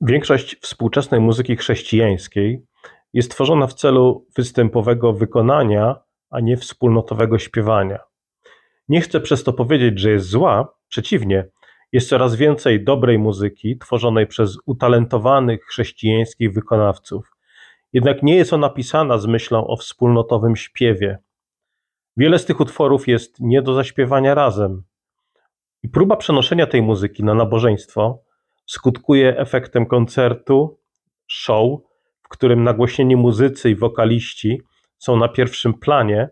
Większość 0.00 0.56
współczesnej 0.60 1.20
muzyki 1.20 1.56
chrześcijańskiej 1.56 2.66
jest 3.12 3.30
tworzona 3.30 3.66
w 3.66 3.74
celu 3.74 4.26
występowego 4.36 5.12
wykonania, 5.12 5.96
a 6.30 6.40
nie 6.40 6.56
wspólnotowego 6.56 7.38
śpiewania. 7.38 7.98
Nie 8.88 9.00
chcę 9.00 9.20
przez 9.20 9.44
to 9.44 9.52
powiedzieć, 9.52 10.00
że 10.00 10.10
jest 10.10 10.26
zła, 10.26 10.74
przeciwnie, 10.88 11.48
jest 11.92 12.08
coraz 12.08 12.36
więcej 12.36 12.84
dobrej 12.84 13.18
muzyki 13.18 13.78
tworzonej 13.78 14.26
przez 14.26 14.56
utalentowanych 14.66 15.64
chrześcijańskich 15.64 16.52
wykonawców. 16.52 17.30
Jednak 17.92 18.22
nie 18.22 18.36
jest 18.36 18.52
ona 18.52 18.70
pisana 18.70 19.18
z 19.18 19.26
myślą 19.26 19.66
o 19.66 19.76
wspólnotowym 19.76 20.56
śpiewie. 20.56 21.18
Wiele 22.16 22.38
z 22.38 22.44
tych 22.44 22.60
utworów 22.60 23.08
jest 23.08 23.40
nie 23.40 23.62
do 23.62 23.74
zaśpiewania 23.74 24.34
razem. 24.34 24.82
I 25.82 25.88
próba 25.88 26.16
przenoszenia 26.16 26.66
tej 26.66 26.82
muzyki 26.82 27.24
na 27.24 27.34
nabożeństwo 27.34 28.23
skutkuje 28.66 29.38
efektem 29.38 29.86
koncertu, 29.86 30.78
show, 31.26 31.80
w 32.22 32.28
którym 32.28 32.64
nagłośnieni 32.64 33.16
muzycy 33.16 33.70
i 33.70 33.76
wokaliści 33.76 34.62
są 34.98 35.16
na 35.16 35.28
pierwszym 35.28 35.74
planie, 35.74 36.28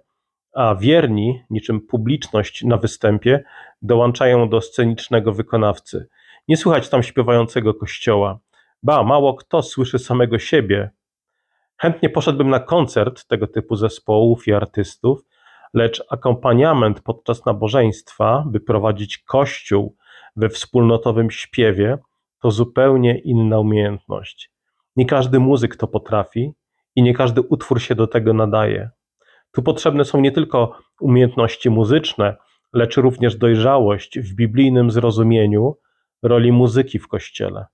a 0.55 0.75
wierni, 0.75 1.43
niczym 1.51 1.81
publiczność 1.81 2.65
na 2.65 2.77
występie, 2.77 3.45
dołączają 3.83 4.49
do 4.49 4.61
scenicznego 4.61 5.33
wykonawcy. 5.33 6.09
Nie 6.49 6.57
słychać 6.57 6.89
tam 6.89 7.03
śpiewającego 7.03 7.75
kościoła. 7.75 8.39
Ba, 8.83 9.03
mało 9.03 9.35
kto 9.35 9.63
słyszy 9.63 9.99
samego 9.99 10.39
siebie. 10.39 10.91
Chętnie 11.77 12.11
poszedłbym 12.11 12.51
na 12.51 12.61
koncert 12.61 13.27
tego 13.27 13.47
typu 13.47 13.77
zespołów 13.77 14.49
i 14.49 14.53
artystów, 14.53 15.25
lecz 15.75 16.05
akompaniament 16.11 17.01
podczas 17.01 17.47
nabożeństwa, 17.47 18.45
by 18.47 18.61
prowadzić 18.61 19.19
kościół 19.19 19.97
we 20.37 20.49
wspólnotowym 20.49 21.31
śpiewie, 21.31 21.99
to 22.43 22.51
zupełnie 22.51 23.19
inna 23.19 23.59
umiejętność. 23.59 24.51
Nie 24.97 25.07
każdy 25.07 25.41
muzyk 25.41 25.77
to 25.77 25.87
potrafi 25.89 26.53
i 26.97 27.03
nie 27.03 27.15
każdy 27.15 27.41
utwór 27.41 27.81
się 27.81 27.95
do 27.95 28.07
tego 28.07 28.33
nadaje. 28.33 28.91
Tu 29.53 29.63
potrzebne 29.63 30.05
są 30.05 30.21
nie 30.21 30.33
tylko 30.33 30.79
umiejętności 31.01 31.71
muzyczne, 31.71 32.37
lecz 32.73 32.97
również 32.97 33.37
dojrzałość 33.37 34.19
w 34.19 34.35
biblijnym 34.35 34.91
zrozumieniu 34.91 35.77
roli 36.23 36.53
muzyki 36.53 36.99
w 36.99 37.09
kościele. 37.09 37.67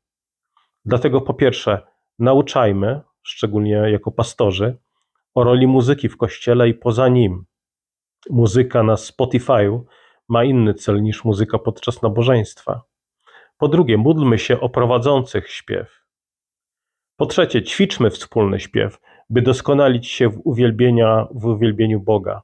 Dlatego 0.84 1.20
po 1.20 1.34
pierwsze, 1.34 1.82
nauczajmy, 2.18 3.00
szczególnie 3.22 3.72
jako 3.72 4.10
pastorzy, 4.10 4.76
o 5.34 5.44
roli 5.44 5.66
muzyki 5.66 6.08
w 6.08 6.16
kościele 6.16 6.68
i 6.68 6.74
poza 6.74 7.08
nim. 7.08 7.44
Muzyka 8.30 8.82
na 8.82 8.94
Spotify'u 8.94 9.80
ma 10.28 10.44
inny 10.44 10.74
cel 10.74 11.02
niż 11.02 11.24
muzyka 11.24 11.58
podczas 11.58 12.02
nabożeństwa. 12.02 12.82
Po 13.58 13.68
drugie, 13.68 13.96
módlmy 13.96 14.38
się 14.38 14.60
o 14.60 14.68
prowadzących 14.68 15.50
śpiew. 15.50 16.04
Po 17.16 17.26
trzecie, 17.26 17.62
ćwiczmy 17.62 18.10
wspólny 18.10 18.60
śpiew, 18.60 18.98
by 19.30 19.42
doskonalić 19.42 20.08
się 20.08 20.28
w, 20.28 20.40
uwielbienia, 20.44 21.26
w 21.30 21.46
uwielbieniu 21.46 22.00
Boga. 22.00 22.42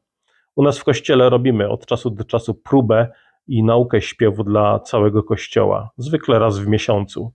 U 0.56 0.62
nas 0.62 0.78
w 0.78 0.84
kościele 0.84 1.30
robimy 1.30 1.68
od 1.68 1.86
czasu 1.86 2.10
do 2.10 2.24
czasu 2.24 2.54
próbę 2.54 3.12
i 3.46 3.62
naukę 3.62 4.00
śpiewu 4.00 4.44
dla 4.44 4.80
całego 4.80 5.22
kościoła, 5.22 5.90
zwykle 5.96 6.38
raz 6.38 6.58
w 6.58 6.66
miesiącu. 6.66 7.32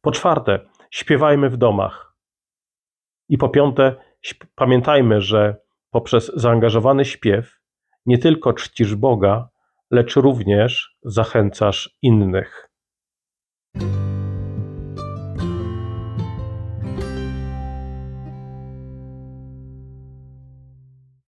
Po 0.00 0.10
czwarte, 0.10 0.60
śpiewajmy 0.90 1.50
w 1.50 1.56
domach. 1.56 2.16
I 3.28 3.38
po 3.38 3.48
piąte, 3.48 3.94
pamiętajmy, 4.54 5.20
że 5.20 5.56
poprzez 5.90 6.32
zaangażowany 6.34 7.04
śpiew 7.04 7.60
nie 8.06 8.18
tylko 8.18 8.52
czcisz 8.52 8.94
Boga, 8.94 9.48
lecz 9.90 10.16
również 10.16 10.96
zachęcasz 11.02 11.96
innych. 12.02 12.71